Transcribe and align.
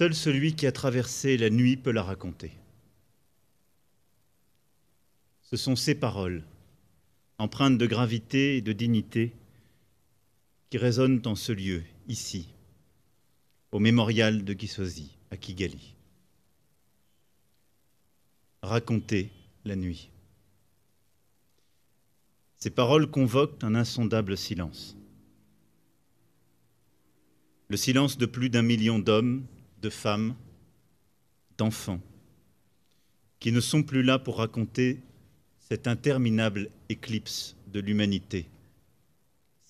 Seul 0.00 0.14
celui 0.14 0.54
qui 0.54 0.66
a 0.66 0.72
traversé 0.72 1.36
la 1.36 1.50
nuit 1.50 1.76
peut 1.76 1.90
la 1.90 2.02
raconter. 2.02 2.52
Ce 5.42 5.58
sont 5.58 5.76
ces 5.76 5.94
paroles, 5.94 6.42
empreintes 7.36 7.76
de 7.76 7.84
gravité 7.84 8.56
et 8.56 8.62
de 8.62 8.72
dignité, 8.72 9.34
qui 10.70 10.78
résonnent 10.78 11.20
en 11.26 11.34
ce 11.34 11.52
lieu, 11.52 11.82
ici, 12.08 12.48
au 13.72 13.78
mémorial 13.78 14.42
de 14.42 14.58
Gisozi, 14.58 15.18
à 15.30 15.36
Kigali. 15.36 15.94
Raconter 18.62 19.30
la 19.66 19.76
nuit. 19.76 20.08
Ces 22.56 22.70
paroles 22.70 23.10
convoquent 23.10 23.62
un 23.62 23.74
insondable 23.74 24.38
silence. 24.38 24.96
Le 27.68 27.76
silence 27.76 28.16
de 28.16 28.24
plus 28.24 28.48
d'un 28.48 28.62
million 28.62 28.98
d'hommes, 28.98 29.44
de 29.82 29.90
femmes, 29.90 30.34
d'enfants, 31.58 32.00
qui 33.38 33.52
ne 33.52 33.60
sont 33.60 33.82
plus 33.82 34.02
là 34.02 34.18
pour 34.18 34.38
raconter 34.38 35.00
cette 35.58 35.86
interminable 35.86 36.70
éclipse 36.88 37.56
de 37.68 37.80
l'humanité, 37.80 38.48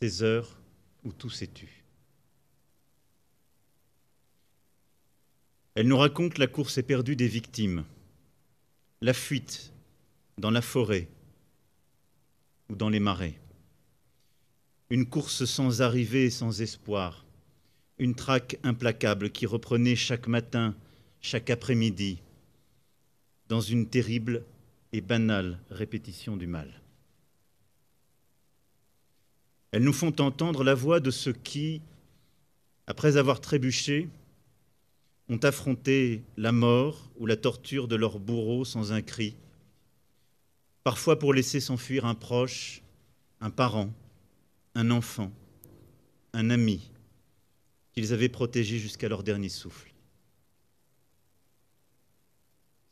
ces 0.01 0.23
heures 0.23 0.59
où 1.05 1.13
tout 1.13 1.31
s'est 1.31 1.51
tu. 1.53 1.85
Elle 5.75 5.89
nous 5.89 5.97
raconte 5.97 6.39
la 6.39 6.47
course 6.47 6.79
éperdue 6.79 7.17
des 7.17 7.29
victimes, 7.29 7.85
la 9.01 9.15
fuite 9.15 9.73
dans 10.39 10.51
la 10.51 10.63
forêt 10.63 11.09
ou 12.69 12.77
dans 12.77 12.89
les 12.89 13.01
marais, 13.01 13.39
une 14.91 15.07
course 15.07 15.45
sans 15.45 15.81
arrivée 15.83 16.25
et 16.25 16.31
sans 16.31 16.61
espoir, 16.61 17.25
une 18.01 18.15
traque 18.15 18.59
implacable 18.63 19.31
qui 19.31 19.45
reprenait 19.45 19.95
chaque 19.95 20.27
matin, 20.27 20.75
chaque 21.21 21.51
après-midi, 21.51 22.23
dans 23.49 23.61
une 23.61 23.87
terrible 23.87 24.43
et 24.93 25.03
banale 25.03 25.59
répétition 25.71 26.39
du 26.39 26.47
mal. 26.47 26.81
Elles 29.71 29.85
nous 29.85 29.93
font 29.93 30.19
entendre 30.19 30.65
la 30.65 30.75
voix 30.75 30.99
de 30.99 31.11
ceux 31.11 31.35
qui, 31.35 31.83
après 32.87 33.19
avoir 33.19 33.43
trébuché, 33.43 34.09
ont 35.29 35.37
affronté 35.37 36.23
la 36.39 36.53
mort 36.53 37.11
ou 37.19 37.27
la 37.27 37.37
torture 37.37 37.87
de 37.87 37.97
leur 37.97 38.19
bourreau 38.19 38.65
sans 38.65 38.93
un 38.93 39.03
cri, 39.03 39.37
parfois 40.85 41.19
pour 41.19 41.35
laisser 41.35 41.61
s'enfuir 41.61 42.07
un 42.07 42.15
proche, 42.15 42.81
un 43.43 43.51
parent, 43.51 43.93
un 44.75 44.91
enfant, 44.91 45.31
un 46.33 46.49
ami 46.49 46.91
qu'ils 47.93 48.13
avaient 48.13 48.29
protégé 48.29 48.79
jusqu'à 48.79 49.09
leur 49.09 49.23
dernier 49.23 49.49
souffle. 49.49 49.93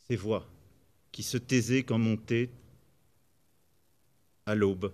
Ces 0.08 0.16
voix 0.16 0.48
qui 1.12 1.22
se 1.22 1.36
taisaient 1.36 1.82
quand 1.82 1.98
montait 1.98 2.50
à 4.46 4.54
l'aube 4.54 4.92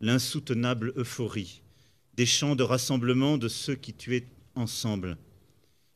l'insoutenable 0.00 0.92
euphorie 0.96 1.62
des 2.14 2.26
chants 2.26 2.56
de 2.56 2.62
rassemblement 2.62 3.38
de 3.38 3.48
ceux 3.48 3.76
qui 3.76 3.94
tuaient 3.94 4.26
ensemble 4.54 5.16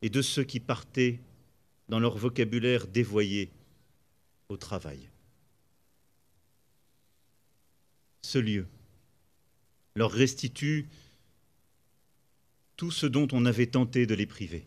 et 0.03 0.09
de 0.09 0.23
ceux 0.23 0.45
qui 0.45 0.61
partaient 0.61 1.21
dans 1.89 1.99
leur 1.99 2.17
vocabulaire 2.17 2.87
dévoyé 2.87 3.51
au 4.49 4.57
travail. 4.57 5.11
Ce 8.23 8.39
lieu 8.39 8.67
leur 9.95 10.13
restitue 10.13 10.89
tout 12.77 12.91
ce 12.91 13.07
dont 13.07 13.29
on 13.33 13.47
avait 13.47 13.67
tenté 13.67 14.07
de 14.07 14.15
les 14.15 14.27
priver. 14.27 14.67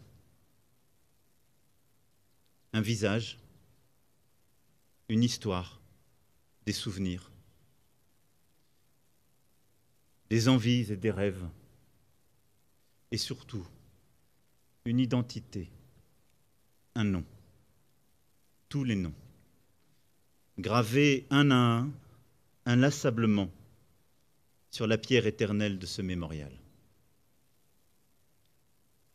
Un 2.74 2.82
visage, 2.82 3.38
une 5.10 5.24
histoire, 5.24 5.80
des 6.66 6.74
souvenirs, 6.74 7.32
des 10.30 10.48
envies 10.48 10.92
et 10.92 10.98
des 10.98 11.12
rêves, 11.12 11.48
et 13.12 13.18
surtout 13.18 13.66
une 14.86 15.00
identité, 15.00 15.70
un 16.96 17.04
nom, 17.04 17.26
tous 18.70 18.84
les 18.84 18.96
noms, 18.96 19.16
gravés 20.60 21.26
un 21.32 21.50
à 21.52 21.56
un, 21.56 21.92
inlassablement, 22.66 23.50
sur 24.70 24.86
la 24.86 25.00
pierre 25.00 25.26
éternelle 25.26 25.80
de 25.80 25.88
ce 25.88 26.04
mémorial. 26.04 26.59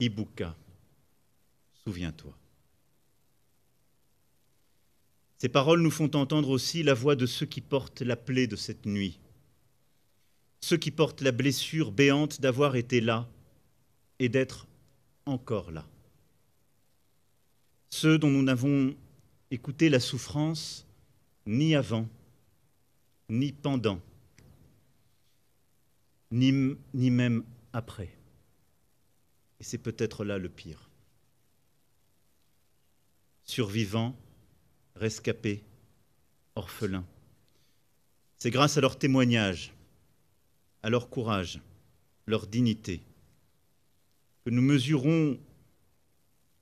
Ibuka, 0.00 0.56
souviens-toi. 1.84 2.36
Ces 5.38 5.48
paroles 5.48 5.82
nous 5.82 5.90
font 5.90 6.10
entendre 6.14 6.48
aussi 6.48 6.82
la 6.82 6.94
voix 6.94 7.16
de 7.16 7.26
ceux 7.26 7.46
qui 7.46 7.60
portent 7.60 8.02
la 8.02 8.16
plaie 8.16 8.46
de 8.46 8.56
cette 8.56 8.86
nuit, 8.86 9.20
ceux 10.60 10.76
qui 10.76 10.90
portent 10.90 11.20
la 11.20 11.32
blessure 11.32 11.92
béante 11.92 12.40
d'avoir 12.40 12.76
été 12.76 13.00
là 13.00 13.28
et 14.18 14.28
d'être 14.28 14.66
encore 15.26 15.70
là. 15.70 15.86
Ceux 17.90 18.18
dont 18.18 18.30
nous 18.30 18.42
n'avons 18.42 18.94
écouté 19.50 19.88
la 19.88 20.00
souffrance 20.00 20.86
ni 21.46 21.74
avant, 21.74 22.08
ni 23.28 23.52
pendant, 23.52 24.00
ni, 26.30 26.74
ni 26.94 27.10
même 27.10 27.44
après. 27.72 28.10
Et 29.60 29.64
c'est 29.64 29.78
peut-être 29.78 30.24
là 30.24 30.38
le 30.38 30.48
pire. 30.48 30.90
Survivants, 33.44 34.16
rescapés, 34.96 35.64
orphelins. 36.54 37.06
C'est 38.38 38.50
grâce 38.50 38.76
à 38.76 38.80
leur 38.80 38.98
témoignage, 38.98 39.72
à 40.82 40.90
leur 40.90 41.08
courage, 41.08 41.60
leur 42.26 42.46
dignité, 42.46 43.00
que 44.44 44.50
nous 44.50 44.62
mesurons 44.62 45.38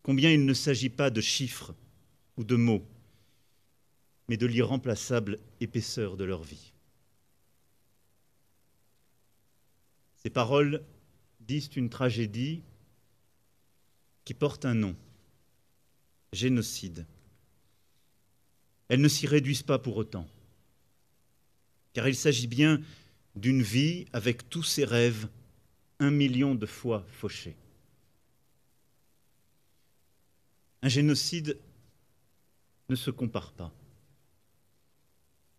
combien 0.02 0.30
il 0.30 0.44
ne 0.44 0.54
s'agit 0.54 0.90
pas 0.90 1.10
de 1.10 1.20
chiffres 1.20 1.74
ou 2.36 2.44
de 2.44 2.56
mots, 2.56 2.86
mais 4.28 4.36
de 4.36 4.46
l'irremplaçable 4.46 5.38
épaisseur 5.60 6.16
de 6.16 6.24
leur 6.24 6.42
vie. 6.42 6.72
Ces 10.16 10.30
paroles 10.30 10.84
disent 11.40 11.70
une 11.74 11.90
tragédie 11.90 12.62
qui 14.24 14.34
porte 14.34 14.64
un 14.64 14.74
nom, 14.74 14.96
génocide. 16.32 17.06
Elles 18.88 19.00
ne 19.00 19.08
s'y 19.08 19.26
réduisent 19.26 19.62
pas 19.62 19.78
pour 19.78 19.96
autant, 19.96 20.28
car 21.92 22.08
il 22.08 22.16
s'agit 22.16 22.46
bien 22.46 22.80
d'une 23.34 23.62
vie 23.62 24.06
avec 24.12 24.48
tous 24.48 24.62
ses 24.62 24.84
rêves 24.84 25.28
un 25.98 26.10
million 26.10 26.54
de 26.54 26.66
fois 26.66 27.06
fauchés. 27.08 27.56
Un 30.82 30.88
génocide 30.88 31.58
ne 32.88 32.96
se 32.96 33.10
compare 33.10 33.52
pas. 33.52 33.72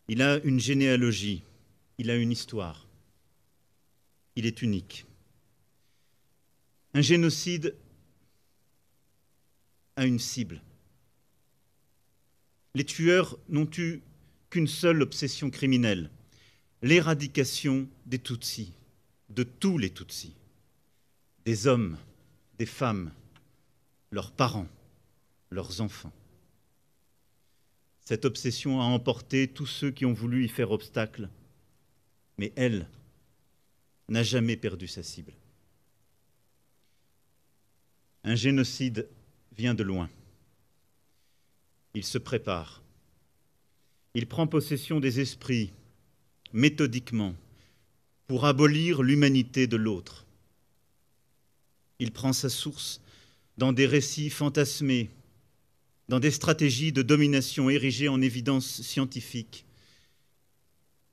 Il 0.08 0.22
a 0.22 0.38
une 0.44 0.60
généalogie, 0.60 1.44
il 1.98 2.10
a 2.10 2.16
une 2.16 2.32
histoire, 2.32 2.86
il 4.36 4.46
est 4.46 4.62
unique. 4.62 5.06
Un 6.94 7.02
génocide 7.02 7.76
a 9.96 10.06
une 10.06 10.20
cible. 10.20 10.62
Les 12.76 12.86
tueurs 12.86 13.38
n'ont 13.50 13.70
eu 13.78 14.02
qu'une 14.50 14.68
seule 14.68 15.02
obsession 15.02 15.50
criminelle, 15.50 16.10
l'éradication 16.82 17.88
des 18.06 18.20
Tutsis, 18.20 18.74
de 19.30 19.44
tous 19.44 19.78
les 19.78 19.92
Tutsis, 19.92 20.36
des 21.46 21.68
hommes, 21.68 21.98
des 22.58 22.66
femmes, 22.66 23.12
leurs 24.12 24.32
parents, 24.32 24.68
leurs 25.50 25.82
enfants. 25.82 26.14
Cette 28.02 28.26
obsession 28.26 28.82
a 28.82 28.86
emporté 28.86 29.48
tous 29.48 29.66
ceux 29.66 29.92
qui 29.92 30.06
ont 30.06 30.14
voulu 30.14 30.46
y 30.46 30.50
faire 30.50 30.72
obstacle, 30.72 31.30
mais 32.38 32.52
elle 32.56 32.88
n'a 34.10 34.24
jamais 34.24 34.58
perdu 34.58 34.88
sa 34.88 35.04
cible. 35.04 35.34
Un 38.24 38.36
génocide 38.36 39.08
vient 39.58 39.74
de 39.74 39.84
loin. 39.84 40.10
Il 41.94 42.04
se 42.04 42.18
prépare. 42.18 42.82
Il 44.16 44.28
prend 44.28 44.48
possession 44.48 45.00
des 45.00 45.20
esprits 45.20 45.72
méthodiquement 46.54 47.36
pour 48.28 48.46
abolir 48.46 49.02
l'humanité 49.02 49.68
de 49.68 49.76
l'autre. 49.76 50.26
Il 52.00 52.12
prend 52.12 52.34
sa 52.34 52.50
source 52.50 53.02
dans 53.58 53.74
des 53.74 53.86
récits 53.86 54.30
fantasmés, 54.30 55.10
dans 56.10 56.20
des 56.20 56.32
stratégies 56.32 56.92
de 56.92 57.02
domination 57.02 57.70
érigées 57.70 58.08
en 58.08 58.22
évidence 58.22 58.82
scientifique. 58.82 59.66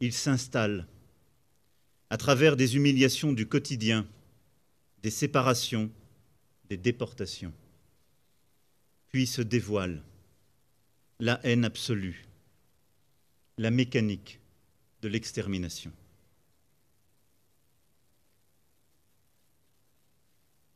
Il 0.00 0.12
s'installe 0.12 0.86
à 2.08 2.16
travers 2.16 2.56
des 2.56 2.76
humiliations 2.76 3.32
du 3.32 3.46
quotidien, 3.46 4.06
des 5.02 5.10
séparations, 5.10 5.90
des 6.68 6.76
déportations. 6.76 7.52
Puis 9.10 9.26
se 9.26 9.42
dévoile 9.42 10.02
la 11.18 11.40
haine 11.44 11.64
absolue, 11.64 12.26
la 13.58 13.70
mécanique 13.70 14.40
de 15.02 15.08
l'extermination. 15.08 15.92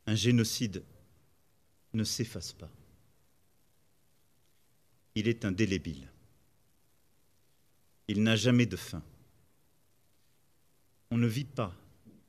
Un 0.06 0.14
génocide 0.14 0.84
ne 1.94 2.04
s'efface 2.04 2.52
pas. 2.52 2.70
Il 5.14 5.28
est 5.28 5.44
indélébile. 5.44 6.08
Il 8.08 8.22
n'a 8.22 8.36
jamais 8.36 8.66
de 8.66 8.76
fin. 8.76 9.02
On 11.10 11.16
ne 11.16 11.26
vit 11.26 11.44
pas 11.44 11.74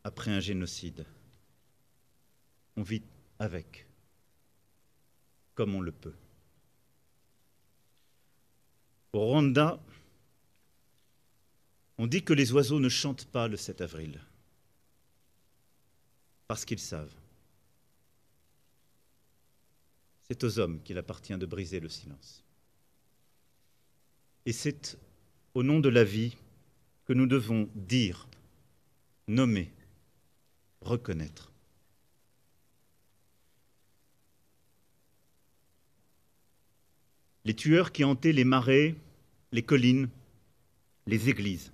après 0.03 0.31
un 0.31 0.39
génocide. 0.39 1.05
On 2.77 2.83
vit 2.83 3.01
avec, 3.39 3.87
comme 5.55 5.73
on 5.73 5.81
le 5.81 5.91
peut. 5.91 6.13
Au 9.13 9.19
Rwanda, 9.19 9.79
on 11.97 12.07
dit 12.07 12.23
que 12.23 12.33
les 12.33 12.51
oiseaux 12.51 12.79
ne 12.79 12.89
chantent 12.89 13.25
pas 13.25 13.47
le 13.47 13.55
7 13.55 13.81
avril, 13.81 14.19
parce 16.47 16.65
qu'ils 16.65 16.79
savent. 16.79 17.15
C'est 20.27 20.43
aux 20.43 20.59
hommes 20.59 20.81
qu'il 20.83 20.97
appartient 20.97 21.37
de 21.37 21.45
briser 21.45 21.79
le 21.79 21.87
silence. 21.87 22.43
Et 24.45 24.51
c'est 24.51 24.97
au 25.53 25.63
nom 25.63 25.79
de 25.79 25.89
la 25.89 26.03
vie 26.03 26.35
que 27.05 27.13
nous 27.13 27.27
devons 27.27 27.69
dire, 27.75 28.27
nommer, 29.27 29.71
reconnaître. 30.81 31.51
Les 37.45 37.53
tueurs 37.53 37.91
qui 37.91 38.03
hantaient 38.03 38.31
les 38.31 38.43
marais, 38.43 38.95
les 39.51 39.63
collines, 39.63 40.09
les 41.07 41.29
églises 41.29 41.71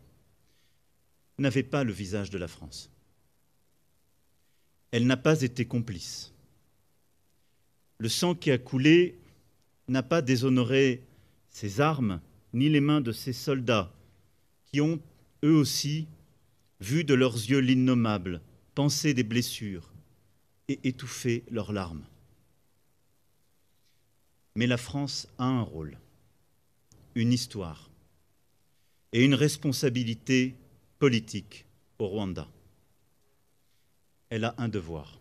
n'avaient 1.38 1.64
pas 1.64 1.84
le 1.84 1.94
visage 1.94 2.30
de 2.30 2.38
la 2.38 2.48
France. 2.48 2.92
Elle 4.92 5.08
n'a 5.08 5.18
pas 5.18 5.42
été 5.42 5.66
complice. 5.66 6.34
Le 7.98 8.10
sang 8.10 8.36
qui 8.36 8.52
a 8.52 8.58
coulé 8.58 9.18
n'a 9.88 10.04
pas 10.04 10.22
déshonoré 10.22 11.04
ses 11.50 11.82
armes 11.82 12.20
ni 12.54 12.70
les 12.70 12.82
mains 12.82 13.02
de 13.02 13.12
ces 13.12 13.34
soldats 13.34 13.94
qui 14.66 14.82
ont, 14.82 15.00
eux 15.44 15.56
aussi, 15.56 16.08
vu 16.80 17.04
de 17.04 17.14
leurs 17.14 17.36
yeux 17.36 17.60
l'innommable, 17.60 18.42
pensé 18.76 19.14
des 19.14 19.24
blessures 19.24 19.92
et 20.68 20.80
étouffé 20.84 21.44
leurs 21.50 21.72
larmes. 21.72 22.06
Mais 24.56 24.68
la 24.68 24.78
France 24.78 25.28
a 25.38 25.46
un 25.46 25.62
rôle, 25.62 25.98
une 27.16 27.32
histoire 27.32 27.90
et 29.14 29.24
une 29.24 29.36
responsabilité 29.36 30.56
politique 31.00 31.66
au 32.00 32.08
Rwanda. 32.08 32.48
Elle 34.30 34.46
a 34.46 34.56
un 34.58 34.70
devoir, 34.70 35.20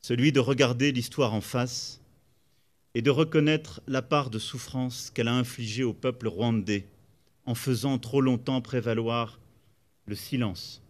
celui 0.00 0.32
de 0.32 0.40
regarder 0.40 0.92
l'histoire 0.92 1.32
en 1.32 1.40
face 1.40 2.00
et 2.94 3.02
de 3.02 3.10
reconnaître 3.10 3.80
la 3.86 4.02
part 4.02 4.30
de 4.30 4.38
souffrance 4.38 5.10
qu'elle 5.10 5.28
a 5.28 5.34
infligée 5.34 5.84
au 5.84 5.94
peuple 5.94 6.28
rwandais 6.28 6.86
en 7.46 7.54
faisant 7.54 7.98
trop 7.98 8.20
longtemps 8.20 8.60
prévaloir 8.60 9.40
le 10.06 10.14
silence 10.14 10.82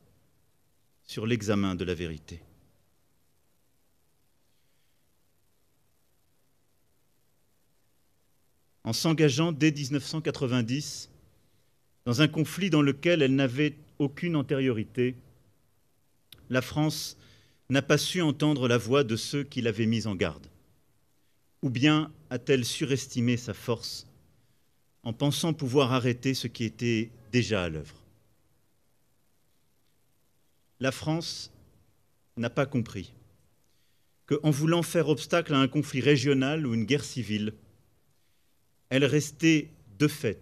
sur 1.04 1.26
l'examen 1.26 1.74
de 1.74 1.84
la 1.84 1.94
vérité. 1.94 2.42
En 8.84 8.92
s'engageant 8.92 9.52
dès 9.52 9.70
1990 9.70 11.08
dans 12.04 12.20
un 12.20 12.28
conflit 12.28 12.68
dans 12.68 12.82
lequel 12.82 13.22
elle 13.22 13.36
n'avait 13.36 13.76
aucune 13.98 14.34
antériorité, 14.34 15.14
la 16.50 16.62
France 16.62 17.16
n'a 17.70 17.82
pas 17.82 17.98
su 17.98 18.20
entendre 18.20 18.68
la 18.68 18.78
voix 18.78 19.04
de 19.04 19.16
ceux 19.16 19.44
qui 19.44 19.62
l'avaient 19.62 19.86
mise 19.86 20.06
en 20.06 20.14
garde. 20.14 20.46
Ou 21.62 21.70
bien 21.70 22.12
a-t-elle 22.30 22.64
surestimé 22.64 23.36
sa 23.36 23.54
force 23.54 24.06
en 25.04 25.12
pensant 25.12 25.52
pouvoir 25.52 25.92
arrêter 25.92 26.34
ce 26.34 26.48
qui 26.48 26.64
était 26.64 27.10
déjà 27.30 27.64
à 27.64 27.68
l'œuvre? 27.68 28.02
La 30.80 30.90
France 30.90 31.52
n'a 32.36 32.50
pas 32.50 32.66
compris 32.66 33.12
qu'en 34.26 34.50
voulant 34.50 34.82
faire 34.82 35.08
obstacle 35.08 35.54
à 35.54 35.58
un 35.58 35.68
conflit 35.68 36.00
régional 36.00 36.66
ou 36.66 36.74
une 36.74 36.84
guerre 36.84 37.04
civile, 37.04 37.54
elle 38.92 39.06
restait 39.06 39.70
de 39.98 40.06
fait 40.06 40.38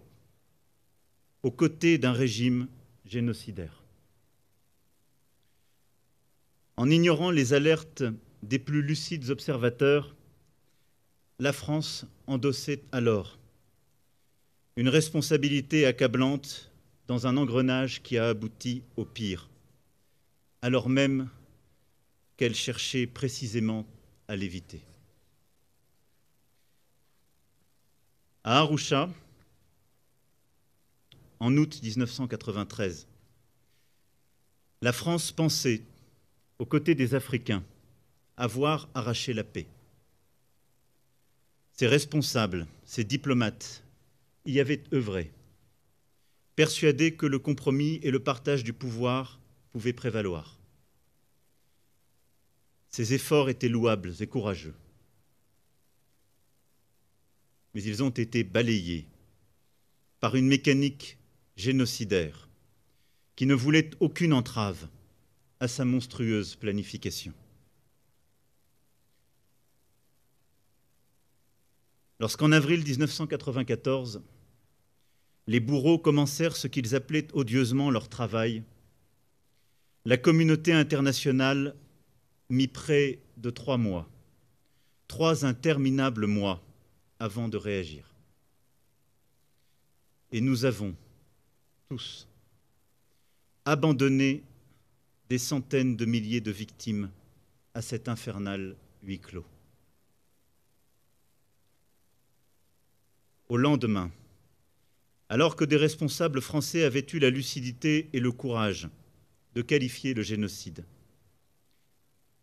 aux 1.41 1.51
côtés 1.51 1.97
d'un 1.97 2.11
régime 2.11 2.67
génocidaire. 3.05 3.81
En 6.75 6.89
ignorant 6.89 7.31
les 7.31 7.53
alertes 7.53 8.03
des 8.43 8.59
plus 8.59 8.81
lucides 8.81 9.29
observateurs, 9.29 10.17
la 11.39 11.53
France 11.53 12.05
endossait 12.27 12.83
alors 12.91 13.39
une 14.75 14.89
responsabilité 14.89 15.85
accablante 15.85 16.73
dans 17.07 17.27
un 17.27 17.37
engrenage 17.37 18.03
qui 18.03 18.17
a 18.17 18.27
abouti 18.27 18.83
au 18.97 19.05
pire, 19.05 19.49
alors 20.61 20.89
même 20.89 21.29
qu'elle 22.35 22.55
cherchait 22.55 23.07
précisément 23.07 23.87
à 24.27 24.35
l'éviter. 24.35 24.81
À 28.43 28.57
Arusha, 28.57 29.07
en 31.39 31.55
août 31.57 31.79
1993, 31.83 33.05
la 34.81 34.91
France 34.91 35.31
pensait, 35.31 35.83
aux 36.57 36.65
côtés 36.65 36.95
des 36.95 37.13
Africains, 37.13 37.63
avoir 38.37 38.89
arraché 38.95 39.33
la 39.33 39.43
paix. 39.43 39.67
Ses 41.73 41.85
responsables, 41.85 42.65
ses 42.83 43.03
diplomates 43.03 43.83
y 44.45 44.59
avaient 44.59 44.83
œuvré, 44.91 45.31
persuadés 46.55 47.13
que 47.13 47.27
le 47.27 47.37
compromis 47.37 47.99
et 48.01 48.09
le 48.09 48.23
partage 48.23 48.63
du 48.63 48.73
pouvoir 48.73 49.39
pouvaient 49.71 49.93
prévaloir. 49.93 50.57
Ces 52.89 53.13
efforts 53.13 53.49
étaient 53.49 53.69
louables 53.69 54.13
et 54.19 54.25
courageux, 54.25 54.73
mais 57.73 57.83
ils 57.83 58.03
ont 58.03 58.09
été 58.09 58.43
balayés 58.43 59.07
par 60.19 60.35
une 60.35 60.47
mécanique 60.47 61.17
génocidaire 61.55 62.49
qui 63.35 63.45
ne 63.45 63.55
voulait 63.55 63.89
aucune 63.99 64.33
entrave 64.33 64.87
à 65.59 65.67
sa 65.67 65.85
monstrueuse 65.85 66.55
planification. 66.55 67.33
Lorsqu'en 72.19 72.51
avril 72.51 72.83
1994, 72.83 74.21
les 75.47 75.59
bourreaux 75.59 75.97
commencèrent 75.97 76.55
ce 76.55 76.67
qu'ils 76.67 76.95
appelaient 76.95 77.27
odieusement 77.33 77.89
leur 77.89 78.09
travail, 78.09 78.63
la 80.05 80.17
communauté 80.17 80.71
internationale 80.71 81.75
mit 82.49 82.67
près 82.67 83.19
de 83.37 83.49
trois 83.49 83.77
mois, 83.77 84.07
trois 85.07 85.45
interminables 85.45 86.27
mois 86.27 86.61
avant 87.21 87.47
de 87.47 87.57
réagir. 87.57 88.03
Et 90.31 90.41
nous 90.41 90.65
avons 90.65 90.95
tous 91.87 92.27
abandonné 93.65 94.43
des 95.29 95.37
centaines 95.37 95.95
de 95.95 96.05
milliers 96.05 96.41
de 96.41 96.51
victimes 96.51 97.11
à 97.73 97.81
cet 97.81 98.09
infernal 98.09 98.75
huis 99.03 99.19
clos. 99.19 99.45
au 103.51 103.57
lendemain, 103.57 104.09
alors 105.27 105.57
que 105.57 105.65
des 105.65 105.75
responsables 105.75 106.39
français 106.39 106.85
avaient 106.85 107.05
eu 107.11 107.19
la 107.19 107.29
lucidité 107.29 108.09
et 108.13 108.21
le 108.21 108.31
courage 108.31 108.87
de 109.55 109.61
qualifier 109.61 110.13
le 110.13 110.21
génocide. 110.21 110.85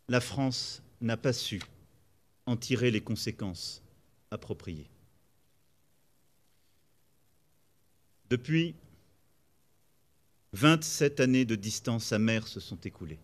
La 0.09 0.21
France 0.21 0.83
n'a 1.01 1.17
pas 1.17 1.33
su 1.33 1.63
en 2.45 2.59
tirer 2.59 2.91
les 2.91 3.01
conséquences 3.01 3.83
appropriées. 4.31 4.89
Depuis, 8.31 8.75
27 10.53 11.21
années 11.21 11.45
de 11.45 11.55
distance 11.55 12.13
amère 12.13 12.47
se 12.47 12.61
sont 12.61 12.79
écoulées. 12.85 13.19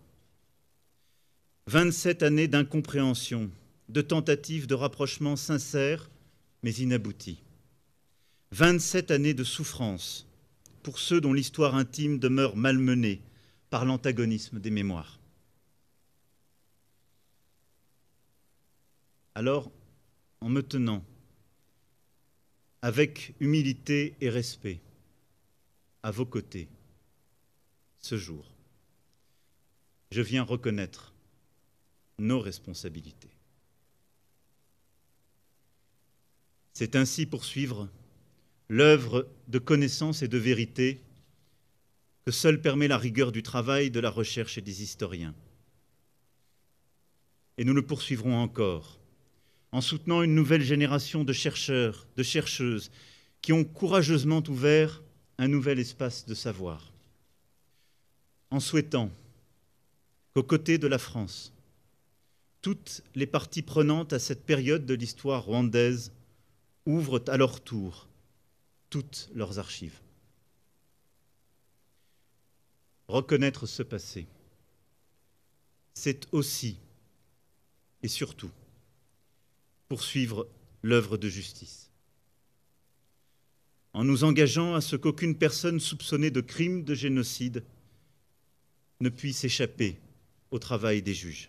27 1.67 2.23
années 2.23 2.49
d'incompréhension, 2.49 3.51
de 3.89 4.01
tentatives 4.01 4.67
de 4.67 4.75
rapprochement 4.75 5.37
sincères 5.37 6.11
mais 6.63 6.73
inabouties. 6.73 7.43
27 8.53 9.11
années 9.11 9.35
de 9.35 9.45
souffrance 9.45 10.27
pour 10.83 10.99
ceux 10.99 11.21
dont 11.21 11.33
l'histoire 11.33 11.75
intime 11.75 12.19
demeure 12.19 12.57
malmenée 12.57 13.21
par 13.71 13.85
l'antagonisme 13.85 14.61
des 14.61 14.71
mémoires. 14.71 15.19
Alors, 19.35 19.73
en 20.45 20.51
me 20.51 20.63
tenant 20.63 21.03
avec 22.83 23.33
humilité 23.41 24.15
et 24.21 24.29
respect 24.29 24.79
à 26.03 26.11
vos 26.11 26.27
côtés 26.27 26.69
ce 27.99 28.19
jour, 28.19 28.45
je 30.11 30.21
viens 30.21 30.43
reconnaître 30.43 31.15
nos 32.19 32.41
responsabilités. 32.41 33.31
C'est 36.75 36.95
ainsi 36.95 37.25
poursuivre 37.25 37.89
l'œuvre 38.69 39.27
de 39.49 39.59
connaissance 39.59 40.21
et 40.21 40.29
de 40.29 40.37
vérité 40.37 41.01
que 42.27 42.33
seule 42.33 42.61
permet 42.61 42.89
la 42.89 42.99
rigueur 42.99 43.33
du 43.33 43.43
travail, 43.43 43.91
de 43.91 44.01
la 44.01 44.11
recherche 44.11 44.59
et 44.59 44.63
des 44.63 44.83
historiens. 44.83 45.35
Et 47.57 47.65
nous 47.65 47.73
le 47.73 47.87
poursuivrons 47.87 48.37
encore 48.37 49.01
en 49.75 49.81
soutenant 49.81 50.23
une 50.23 50.37
nouvelle 50.37 50.63
génération 50.63 51.25
de 51.25 51.33
chercheurs, 51.33 52.07
de 52.17 52.23
chercheuses, 52.23 52.93
qui 53.43 53.53
ont 53.53 53.65
courageusement 53.65 54.41
ouvert 54.47 55.03
un 55.37 55.49
nouvel 55.49 55.81
espace 55.81 56.27
de 56.27 56.35
savoir, 56.35 56.93
en 58.53 58.61
souhaitant 58.61 59.11
qu'aux 60.33 60.45
côtés 60.45 60.79
de 60.79 60.87
la 60.87 60.99
France, 60.99 61.53
toutes 62.63 63.03
les 63.17 63.27
parties 63.27 63.63
prenantes 63.63 64.13
à 64.13 64.21
cette 64.21 64.47
période 64.47 64.87
de 64.87 64.95
l'histoire 64.95 65.45
rwandaise 65.45 66.13
ouvrent 66.87 67.25
à 67.27 67.37
leur 67.37 67.61
tour 67.61 68.07
toutes 68.91 69.29
leurs 69.35 69.59
archives. 69.59 69.99
Reconnaître 73.09 73.67
ce 73.67 73.83
passé, 73.83 74.29
c'est 75.95 76.29
aussi 76.31 76.77
et 78.05 78.09
surtout 78.09 78.53
poursuivre 79.95 80.49
l'œuvre 80.83 81.17
de 81.17 81.29
justice. 81.29 81.89
En 83.93 84.03
nous 84.03 84.25
engageant 84.25 84.75
à 84.75 84.81
ce 84.81 84.97
qu'aucune 84.97 85.39
personne 85.39 85.79
soupçonnée 85.79 86.33
de 86.33 86.41
crime 86.41 86.83
de 86.83 86.97
génocide 86.97 87.65
ne 88.99 89.09
puisse 89.09 89.45
échapper 89.45 90.01
au 90.51 90.59
travail 90.59 91.01
des 91.01 91.15
juges. 91.15 91.49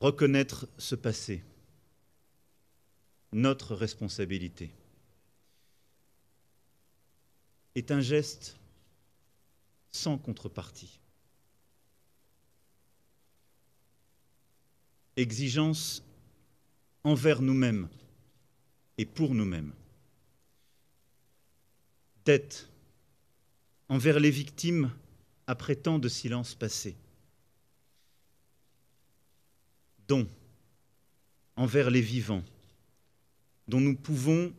Reconnaître 0.00 0.66
ce 0.78 0.94
passé, 0.94 1.44
notre 3.32 3.74
responsabilité, 3.74 4.70
est 7.74 7.90
un 7.90 8.00
geste 8.00 8.56
sans 9.90 10.16
contrepartie. 10.16 10.98
Exigence 15.18 16.05
envers 17.06 17.40
nous-mêmes 17.40 17.88
et 18.98 19.06
pour 19.06 19.32
nous-mêmes. 19.32 19.72
Dette 22.24 22.68
envers 23.88 24.18
les 24.18 24.32
victimes 24.32 24.90
après 25.46 25.76
tant 25.76 26.00
de 26.00 26.08
silence 26.08 26.56
passé. 26.56 26.96
Don 30.08 30.26
envers 31.54 31.90
les 31.90 32.00
vivants, 32.00 32.42
dont 33.68 33.80
nous 33.80 33.94
pouvons, 33.94 34.52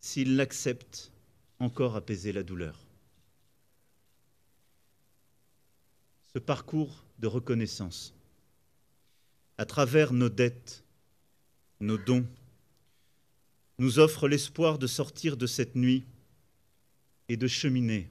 s'ils 0.00 0.36
l'acceptent, 0.36 1.12
encore 1.60 1.96
apaiser 1.96 2.32
la 2.32 2.42
douleur. 2.42 2.78
Ce 6.34 6.38
parcours 6.38 7.06
de 7.20 7.26
reconnaissance, 7.26 8.12
à 9.56 9.64
travers 9.64 10.12
nos 10.12 10.28
dettes, 10.28 10.83
nos 11.84 11.98
dons, 11.98 12.26
nous 13.78 13.98
offre 13.98 14.28
l'espoir 14.28 14.78
de 14.78 14.86
sortir 14.86 15.36
de 15.36 15.46
cette 15.46 15.76
nuit 15.76 16.04
et 17.28 17.36
de 17.36 17.46
cheminer 17.46 18.08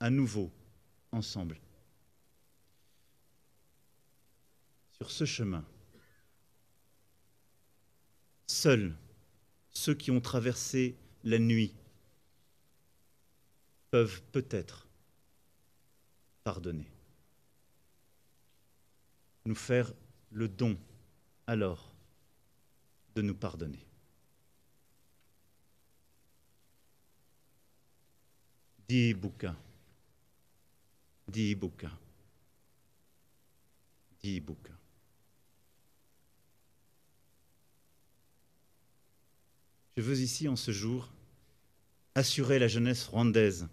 à 0.00 0.10
nouveau 0.10 0.50
ensemble. 1.12 1.60
Sur 4.96 5.10
ce 5.10 5.24
chemin, 5.24 5.64
seuls 8.46 8.94
ceux 9.70 9.94
qui 9.94 10.10
ont 10.10 10.20
traversé 10.20 10.96
la 11.24 11.38
nuit 11.38 11.74
peuvent 13.90 14.22
peut-être 14.32 14.86
pardonner. 16.44 16.86
Nous 19.44 19.54
faire 19.54 19.92
le 20.30 20.48
don 20.48 20.78
alors 21.46 21.91
de 23.14 23.22
nous 23.22 23.34
pardonner. 23.34 23.84
Dis 28.88 29.14
Bouka. 29.14 29.56
Dis. 31.28 31.56
Je 39.96 40.02
veux 40.02 40.20
ici, 40.20 40.48
en 40.48 40.56
ce 40.56 40.70
jour, 40.70 41.10
assurer 42.14 42.58
la 42.58 42.68
jeunesse 42.68 43.06
rwandaise 43.06 43.68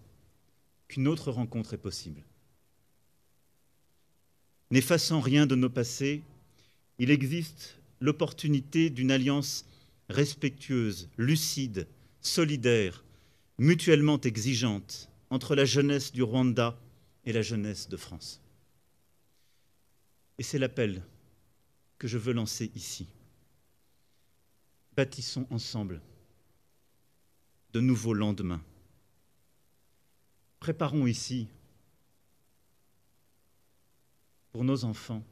qu'une 0.88 1.08
autre 1.08 1.32
rencontre 1.32 1.74
est 1.74 1.78
possible. 1.78 2.24
N'effaçant 4.72 5.20
rien 5.20 5.46
de 5.46 5.56
nos 5.56 5.70
passés, 5.70 6.22
il 6.98 7.12
existe 7.12 7.79
l'opportunité 8.00 8.90
d'une 8.90 9.12
alliance 9.12 9.66
respectueuse, 10.10 11.10
lucide, 11.18 11.88
solidaire, 12.22 13.04
mutuellement 13.58 14.20
exigeante 14.22 15.10
entre 15.30 15.56
la 15.56 15.66
jeunesse 15.66 16.12
du 16.12 16.24
Rwanda 16.24 16.80
et 17.26 17.34
la 17.34 17.42
jeunesse 17.42 17.90
de 17.90 17.98
France. 17.98 18.42
Et 20.38 20.44
c'est 20.44 20.60
l'appel 20.60 21.04
que 21.98 22.08
je 22.08 22.18
veux 22.18 22.34
lancer 22.34 22.72
ici. 22.76 23.08
Bâtissons 24.96 25.46
ensemble 25.50 26.02
de 27.74 27.80
nouveaux 27.82 28.14
lendemains. 28.14 28.64
Préparons 30.60 31.06
ici 31.06 31.48
pour 34.52 34.64
nos 34.64 34.84
enfants 34.84 35.24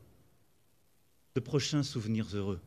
prochains 1.39 1.83
souvenirs 1.83 2.27
heureux. 2.33 2.59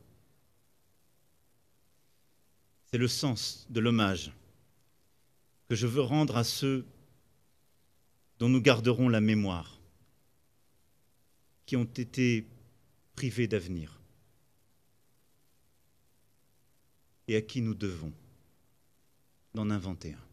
C'est 2.86 2.98
le 2.98 3.08
sens 3.08 3.66
de 3.70 3.80
l'hommage 3.80 4.32
que 5.68 5.76
je 5.76 5.86
veux 5.86 6.02
rendre 6.02 6.36
à 6.36 6.44
ceux 6.44 6.84
dont 8.40 8.48
nous 8.48 8.60
garderons 8.60 9.08
la 9.08 9.20
mémoire, 9.20 9.78
qui 11.66 11.76
ont 11.76 11.84
été 11.84 12.46
privés 13.14 13.46
d'avenir 13.46 14.00
et 17.28 17.36
à 17.36 17.42
qui 17.42 17.60
nous 17.60 17.74
devons 17.74 18.12
d'en 19.54 19.70
inventer 19.70 20.14
un. 20.14 20.29